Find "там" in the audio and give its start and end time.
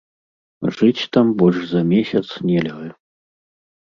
1.17-1.27